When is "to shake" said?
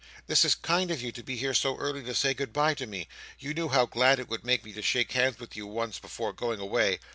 4.73-5.11